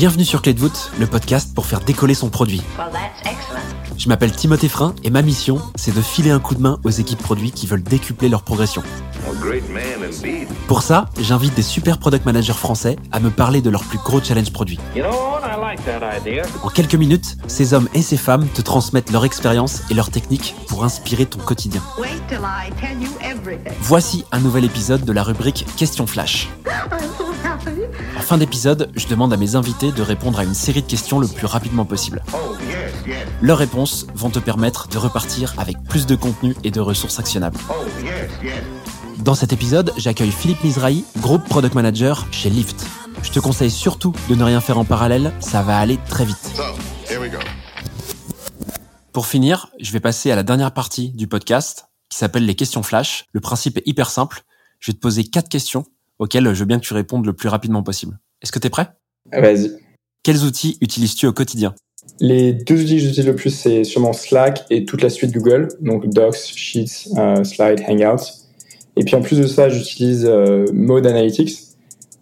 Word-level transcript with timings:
Bienvenue 0.00 0.24
sur 0.24 0.40
Clé 0.40 0.54
de 0.54 0.60
voûte, 0.60 0.92
le 0.98 1.06
podcast 1.06 1.54
pour 1.54 1.66
faire 1.66 1.80
décoller 1.80 2.14
son 2.14 2.30
produit. 2.30 2.62
Je 3.98 4.08
m'appelle 4.08 4.32
Timothée 4.32 4.70
Frein 4.70 4.94
et 5.04 5.10
ma 5.10 5.20
mission, 5.20 5.60
c'est 5.74 5.94
de 5.94 6.00
filer 6.00 6.30
un 6.30 6.38
coup 6.38 6.54
de 6.54 6.62
main 6.62 6.80
aux 6.84 6.90
équipes 6.90 7.22
produits 7.22 7.50
qui 7.50 7.66
veulent 7.66 7.82
décupler 7.82 8.30
leur 8.30 8.42
progression. 8.42 8.82
Pour 10.68 10.80
ça, 10.80 11.10
j'invite 11.20 11.54
des 11.54 11.60
super 11.60 11.98
product 11.98 12.24
managers 12.24 12.54
français 12.54 12.96
à 13.12 13.20
me 13.20 13.28
parler 13.28 13.60
de 13.60 13.68
leurs 13.68 13.84
plus 13.84 13.98
gros 13.98 14.22
challenges 14.22 14.54
produits. 14.54 14.78
En 16.62 16.68
quelques 16.70 16.94
minutes, 16.94 17.36
ces 17.46 17.74
hommes 17.74 17.90
et 17.92 18.00
ces 18.00 18.16
femmes 18.16 18.48
te 18.54 18.62
transmettent 18.62 19.10
leur 19.10 19.26
expérience 19.26 19.82
et 19.90 19.94
leurs 19.94 20.10
techniques 20.10 20.54
pour 20.66 20.82
inspirer 20.82 21.26
ton 21.26 21.40
quotidien. 21.40 21.82
Voici 23.82 24.24
un 24.32 24.40
nouvel 24.40 24.64
épisode 24.64 25.04
de 25.04 25.12
la 25.12 25.22
rubrique 25.22 25.66
Question 25.76 26.06
Flash. 26.06 26.48
En 28.30 28.34
fin 28.34 28.38
d'épisode, 28.38 28.92
je 28.94 29.08
demande 29.08 29.32
à 29.32 29.36
mes 29.36 29.56
invités 29.56 29.90
de 29.90 30.02
répondre 30.02 30.38
à 30.38 30.44
une 30.44 30.54
série 30.54 30.82
de 30.82 30.86
questions 30.86 31.18
le 31.18 31.26
plus 31.26 31.46
rapidement 31.46 31.84
possible. 31.84 32.22
Leurs 33.42 33.58
réponses 33.58 34.06
vont 34.14 34.30
te 34.30 34.38
permettre 34.38 34.86
de 34.86 34.98
repartir 34.98 35.52
avec 35.58 35.82
plus 35.82 36.06
de 36.06 36.14
contenu 36.14 36.54
et 36.62 36.70
de 36.70 36.78
ressources 36.78 37.18
actionnables. 37.18 37.58
Dans 39.18 39.34
cet 39.34 39.52
épisode, 39.52 39.92
j'accueille 39.96 40.30
Philippe 40.30 40.62
Mizrahi, 40.62 41.04
Group 41.18 41.42
Product 41.48 41.74
Manager 41.74 42.24
chez 42.30 42.50
Lyft. 42.50 42.86
Je 43.24 43.32
te 43.32 43.40
conseille 43.40 43.72
surtout 43.72 44.14
de 44.28 44.36
ne 44.36 44.44
rien 44.44 44.60
faire 44.60 44.78
en 44.78 44.84
parallèle, 44.84 45.32
ça 45.40 45.62
va 45.62 45.78
aller 45.78 45.98
très 46.08 46.24
vite. 46.24 46.52
Pour 49.12 49.26
finir, 49.26 49.70
je 49.80 49.90
vais 49.90 49.98
passer 49.98 50.30
à 50.30 50.36
la 50.36 50.44
dernière 50.44 50.72
partie 50.72 51.10
du 51.10 51.26
podcast 51.26 51.86
qui 52.08 52.16
s'appelle 52.16 52.46
les 52.46 52.54
questions 52.54 52.84
flash. 52.84 53.26
Le 53.32 53.40
principe 53.40 53.78
est 53.78 53.88
hyper 53.88 54.08
simple. 54.08 54.44
Je 54.78 54.92
vais 54.92 54.94
te 54.94 55.00
poser 55.00 55.24
quatre 55.24 55.48
questions 55.48 55.84
auxquelles 56.20 56.54
je 56.54 56.60
veux 56.60 56.66
bien 56.66 56.78
que 56.78 56.84
tu 56.84 56.94
répondes 56.94 57.26
le 57.26 57.32
plus 57.32 57.48
rapidement 57.48 57.82
possible. 57.82 58.20
Est-ce 58.42 58.52
que 58.52 58.58
tu 58.58 58.66
es 58.66 58.70
prêt 58.70 58.88
Vas-y. 59.32 59.70
Quels 60.22 60.44
outils 60.44 60.76
utilises-tu 60.80 61.26
au 61.26 61.32
quotidien? 61.32 61.74
Les 62.20 62.52
deux 62.52 62.82
outils 62.82 62.96
que 62.96 63.02
j'utilise 63.02 63.26
le 63.26 63.34
plus, 63.34 63.50
c'est 63.50 63.84
sûrement 63.84 64.12
Slack 64.12 64.64
et 64.70 64.84
toute 64.84 65.02
la 65.02 65.10
suite 65.10 65.32
Google, 65.32 65.68
donc 65.80 66.06
Docs, 66.08 66.52
Sheets, 66.54 67.08
euh, 67.16 67.44
Slide, 67.44 67.82
Hangouts. 67.88 68.24
Et 68.96 69.04
puis 69.04 69.14
en 69.14 69.22
plus 69.22 69.38
de 69.38 69.46
ça, 69.46 69.68
j'utilise 69.68 70.26
euh, 70.26 70.66
Mode 70.72 71.06
Analytics. 71.06 71.58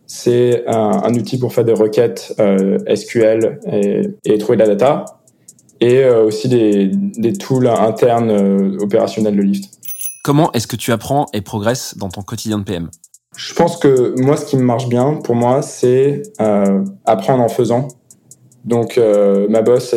C'est 0.07 0.65
un, 0.67 1.13
outil 1.15 1.39
pour 1.39 1.53
faire 1.53 1.65
des 1.65 1.73
requêtes 1.73 2.35
euh, 2.41 2.79
SQL 2.95 3.61
et, 3.71 4.39
trouver 4.39 4.57
de 4.57 4.63
la 4.63 4.75
data. 4.75 5.05
Et 5.81 6.05
aussi 6.07 6.49
des, 6.49 6.89
des, 6.89 7.35
tools 7.35 7.69
internes 7.69 8.77
opérationnels 8.81 9.37
de 9.37 9.43
Lyft. 9.43 9.71
Comment 10.25 10.51
est-ce 10.53 10.67
que 10.67 10.75
tu 10.75 10.91
apprends 10.91 11.27
et 11.33 11.41
progresses 11.41 11.97
dans 11.97 12.09
ton 12.09 12.23
quotidien 12.23 12.59
de 12.59 12.65
PM 12.65 12.91
je 13.37 13.55
pense 13.55 13.77
que 13.77 14.21
moi, 14.21 14.37
ce 14.37 14.45
qui 14.45 14.57
me 14.57 14.63
marche 14.63 14.89
bien 14.89 15.15
pour 15.15 15.37
moi, 15.37 15.63
c'est 15.63 16.23
euh, 16.41 16.85
apprendre 17.05 17.43
en 17.43 17.49
faisant. 17.49 17.89
Donc, 18.65 18.99
euh, 18.99 19.47
ma 19.49 19.63
boss 19.63 19.95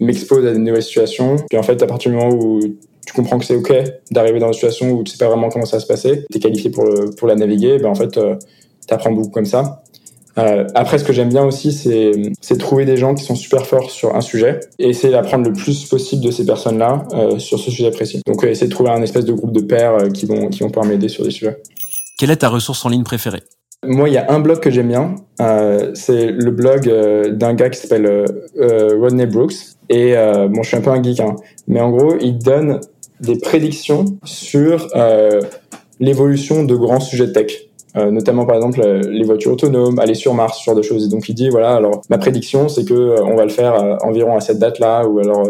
m'expose 0.00 0.46
à 0.46 0.52
des 0.52 0.58
nouvelles 0.58 0.82
situations. 0.82 1.36
Puis 1.50 1.58
en 1.58 1.62
fait, 1.62 1.82
à 1.82 1.86
partir 1.86 2.10
du 2.10 2.16
moment 2.16 2.34
où 2.34 2.60
tu 3.06 3.12
comprends 3.14 3.38
que 3.38 3.44
c'est 3.44 3.56
OK 3.56 3.72
d'arriver 4.10 4.40
dans 4.40 4.48
une 4.48 4.54
situation 4.54 4.90
où 4.90 5.04
tu 5.04 5.12
sais 5.12 5.18
pas 5.18 5.28
vraiment 5.28 5.50
comment 5.50 5.66
ça 5.66 5.76
va 5.76 5.80
se 5.80 5.86
passer, 5.86 6.24
tu 6.30 6.38
es 6.38 6.40
qualifié 6.40 6.70
pour, 6.70 7.28
la 7.28 7.34
naviguer, 7.34 7.78
ben 7.78 7.90
en 7.90 7.94
fait, 7.94 8.16
euh, 8.16 8.36
tu 8.88 8.94
apprends 8.94 9.12
beaucoup 9.12 9.30
comme 9.30 9.44
ça. 9.44 9.82
Euh, 10.38 10.64
après, 10.74 10.98
ce 10.98 11.04
que 11.04 11.12
j'aime 11.12 11.28
bien 11.28 11.44
aussi, 11.44 11.72
c'est 11.72 12.56
trouver 12.58 12.86
des 12.86 12.96
gens 12.96 13.14
qui 13.14 13.22
sont 13.22 13.34
super 13.34 13.66
forts 13.66 13.90
sur 13.90 14.16
un 14.16 14.22
sujet 14.22 14.60
et 14.78 14.88
essayer 14.88 15.12
d'apprendre 15.12 15.46
le 15.46 15.52
plus 15.52 15.84
possible 15.84 16.24
de 16.24 16.30
ces 16.30 16.46
personnes-là 16.46 17.06
sur 17.36 17.58
ce 17.58 17.70
sujet 17.70 17.90
précis. 17.90 18.22
Donc, 18.26 18.42
essayer 18.44 18.68
de 18.68 18.72
trouver 18.72 18.88
un 18.88 19.02
espèce 19.02 19.26
de 19.26 19.32
groupe 19.34 19.52
de 19.52 19.60
pairs 19.60 20.10
qui 20.14 20.24
vont 20.24 20.48
pouvoir 20.48 20.86
m'aider 20.86 21.10
sur 21.10 21.22
des 21.22 21.30
sujets. 21.30 21.58
Quelle 22.18 22.30
est 22.30 22.36
ta 22.36 22.48
ressource 22.48 22.84
en 22.84 22.88
ligne 22.88 23.04
préférée? 23.04 23.42
Moi, 23.84 24.08
il 24.08 24.12
y 24.12 24.18
a 24.18 24.30
un 24.30 24.38
blog 24.38 24.60
que 24.60 24.70
j'aime 24.70 24.88
bien. 24.88 25.16
Euh, 25.40 25.90
c'est 25.94 26.26
le 26.26 26.52
blog 26.52 26.88
euh, 26.88 27.32
d'un 27.32 27.54
gars 27.54 27.68
qui 27.68 27.80
s'appelle 27.80 28.06
euh, 28.06 28.96
Rodney 29.00 29.26
Brooks. 29.26 29.54
Et 29.88 30.14
bon, 30.14 30.62
je 30.62 30.68
suis 30.68 30.76
un 30.76 30.80
peu 30.80 30.90
un 30.90 31.02
geek, 31.02 31.20
hein, 31.20 31.36
mais 31.66 31.80
en 31.80 31.90
gros, 31.90 32.14
il 32.18 32.38
donne 32.38 32.80
des 33.20 33.36
prédictions 33.36 34.06
sur 34.24 34.88
l'évolution 36.00 36.64
de 36.64 36.74
grands 36.74 37.00
sujets 37.00 37.26
de 37.26 37.32
tech. 37.32 37.52
notamment 37.94 38.46
par 38.46 38.56
exemple 38.56 38.80
les 38.80 39.24
voitures 39.24 39.52
autonomes, 39.52 39.98
aller 39.98 40.14
sur 40.14 40.32
Mars, 40.32 40.60
ce 40.60 40.64
genre 40.64 40.74
de 40.74 40.80
choses. 40.80 41.04
Et 41.04 41.10
donc 41.10 41.28
il 41.28 41.34
dit 41.34 41.50
voilà, 41.50 41.74
alors 41.74 42.00
ma 42.08 42.16
prédiction 42.16 42.70
c'est 42.70 42.86
que 42.86 43.20
on 43.20 43.36
va 43.36 43.44
le 43.44 43.50
faire 43.50 43.98
environ 44.02 44.34
à 44.34 44.40
cette 44.40 44.58
date-là, 44.58 45.06
ou 45.06 45.18
alors 45.18 45.46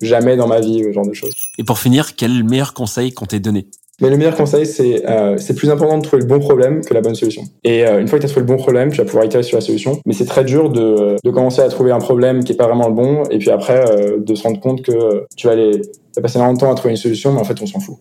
jamais 0.00 0.36
dans 0.36 0.48
ma 0.48 0.58
vie, 0.58 0.82
ce 0.82 0.90
genre 0.90 1.06
de 1.06 1.14
choses. 1.14 1.32
Et 1.58 1.62
pour 1.62 1.78
finir, 1.78 2.16
quel 2.16 2.42
meilleur 2.42 2.74
conseil 2.74 3.12
qu'on 3.12 3.26
t'ait 3.26 3.38
donné? 3.38 3.68
Mais 4.02 4.10
le 4.10 4.18
meilleur 4.18 4.36
conseil, 4.36 4.66
c'est 4.66 5.08
euh, 5.08 5.36
c'est 5.38 5.54
plus 5.54 5.70
important 5.70 5.96
de 5.96 6.02
trouver 6.02 6.20
le 6.20 6.28
bon 6.28 6.38
problème 6.38 6.84
que 6.84 6.92
la 6.92 7.00
bonne 7.00 7.14
solution. 7.14 7.44
Et 7.64 7.86
euh, 7.86 7.98
une 7.98 8.08
fois 8.08 8.18
que 8.18 8.24
tu 8.24 8.26
as 8.26 8.30
trouvé 8.30 8.46
le 8.46 8.54
bon 8.54 8.58
problème, 8.62 8.90
tu 8.90 8.98
vas 8.98 9.04
pouvoir 9.06 9.24
itérer 9.24 9.42
sur 9.42 9.56
la 9.56 9.62
solution. 9.62 10.00
Mais 10.04 10.12
c'est 10.12 10.26
très 10.26 10.44
dur 10.44 10.70
de, 10.70 11.16
de 11.24 11.30
commencer 11.30 11.62
à 11.62 11.68
trouver 11.68 11.92
un 11.92 11.98
problème 11.98 12.44
qui 12.44 12.52
est 12.52 12.56
pas 12.56 12.66
vraiment 12.66 12.88
le 12.88 12.94
bon, 12.94 13.24
et 13.30 13.38
puis 13.38 13.50
après 13.50 13.90
euh, 13.90 14.18
de 14.18 14.34
se 14.34 14.42
rendre 14.42 14.60
compte 14.60 14.82
que 14.82 15.24
tu 15.34 15.46
vas 15.46 15.54
aller 15.54 15.80
passer 16.20 16.38
longtemps 16.38 16.70
à 16.70 16.74
trouver 16.74 16.90
une 16.90 16.98
solution, 16.98 17.32
mais 17.32 17.40
en 17.40 17.44
fait 17.44 17.60
on 17.62 17.66
s'en 17.66 17.80
fout. 17.80 17.96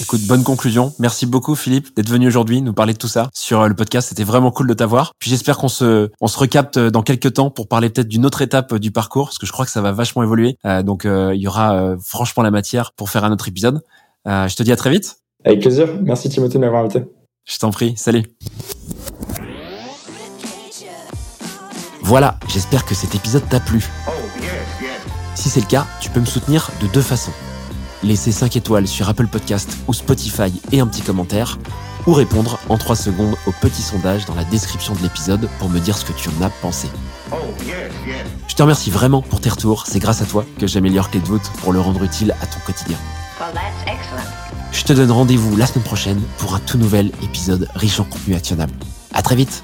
Écoute, 0.00 0.20
bonne 0.28 0.44
conclusion. 0.44 0.92
Merci 0.98 1.26
beaucoup 1.26 1.54
Philippe 1.54 1.96
d'être 1.96 2.08
venu 2.08 2.26
aujourd'hui 2.26 2.62
nous 2.62 2.72
parler 2.72 2.92
de 2.92 2.98
tout 2.98 3.08
ça 3.08 3.30
sur 3.34 3.66
le 3.66 3.74
podcast. 3.74 4.10
C'était 4.10 4.24
vraiment 4.24 4.50
cool 4.50 4.68
de 4.68 4.74
t'avoir. 4.74 5.12
Puis 5.18 5.30
j'espère 5.30 5.56
qu'on 5.58 5.68
se 5.68 6.10
on 6.20 6.28
se 6.28 6.38
recapte 6.38 6.78
dans 6.78 7.02
quelques 7.02 7.32
temps 7.32 7.50
pour 7.50 7.68
parler 7.68 7.90
peut-être 7.90 8.06
d'une 8.06 8.24
autre 8.24 8.42
étape 8.42 8.74
du 8.76 8.92
parcours 8.92 9.26
parce 9.26 9.38
que 9.38 9.46
je 9.46 9.52
crois 9.52 9.64
que 9.64 9.72
ça 9.72 9.80
va 9.80 9.92
vachement 9.92 10.22
évoluer. 10.22 10.56
donc 10.84 11.04
il 11.04 11.40
y 11.40 11.48
aura 11.48 11.96
franchement 12.02 12.42
la 12.44 12.52
matière 12.52 12.92
pour 12.92 13.10
faire 13.10 13.24
un 13.24 13.32
autre 13.32 13.48
épisode. 13.48 13.80
je 14.24 14.54
te 14.54 14.62
dis 14.62 14.72
à 14.72 14.76
très 14.76 14.90
vite. 14.90 15.18
Avec 15.44 15.60
plaisir. 15.60 15.88
Merci 16.02 16.28
Timothée 16.28 16.54
de 16.54 16.58
m'avoir 16.58 16.84
invité. 16.84 17.04
Je 17.44 17.58
t'en 17.58 17.70
prie. 17.70 17.96
Salut. 17.96 18.24
Voilà, 22.02 22.38
j'espère 22.48 22.84
que 22.84 22.94
cet 22.94 23.14
épisode 23.14 23.46
t'a 23.48 23.60
plu. 23.60 23.86
Si 25.34 25.48
c'est 25.48 25.60
le 25.60 25.66
cas, 25.66 25.86
tu 26.00 26.10
peux 26.10 26.20
me 26.20 26.26
soutenir 26.26 26.70
de 26.82 26.86
deux 26.88 27.02
façons. 27.02 27.32
Laisser 28.02 28.32
5 28.32 28.56
étoiles 28.56 28.88
sur 28.88 29.08
Apple 29.08 29.26
Podcast 29.26 29.76
ou 29.86 29.92
Spotify 29.92 30.52
et 30.72 30.80
un 30.80 30.86
petit 30.86 31.02
commentaire, 31.02 31.58
ou 32.06 32.14
répondre 32.14 32.58
en 32.68 32.78
3 32.78 32.96
secondes 32.96 33.36
au 33.46 33.52
petit 33.60 33.82
sondage 33.82 34.24
dans 34.24 34.34
la 34.34 34.44
description 34.44 34.94
de 34.94 35.02
l'épisode 35.02 35.48
pour 35.58 35.68
me 35.68 35.80
dire 35.80 35.98
ce 35.98 36.04
que 36.04 36.12
tu 36.12 36.28
en 36.30 36.42
as 36.42 36.50
pensé. 36.50 36.88
Je 38.46 38.54
te 38.54 38.62
remercie 38.62 38.90
vraiment 38.90 39.20
pour 39.20 39.40
tes 39.40 39.50
retours, 39.50 39.86
c'est 39.86 39.98
grâce 39.98 40.22
à 40.22 40.26
toi 40.26 40.44
que 40.58 40.66
j'améliore 40.66 41.10
Clé 41.10 41.20
de 41.20 41.26
pour 41.60 41.72
le 41.72 41.80
rendre 41.80 42.02
utile 42.02 42.34
à 42.40 42.46
ton 42.46 42.58
quotidien. 42.64 42.96
Je 44.72 44.84
te 44.84 44.92
donne 44.92 45.10
rendez-vous 45.10 45.56
la 45.56 45.66
semaine 45.66 45.84
prochaine 45.84 46.20
pour 46.38 46.54
un 46.54 46.60
tout 46.60 46.78
nouvel 46.78 47.12
épisode 47.22 47.68
riche 47.74 48.00
en 48.00 48.04
contenu 48.04 48.34
actionnable. 48.34 48.72
À 49.14 49.22
très 49.22 49.36
vite 49.36 49.62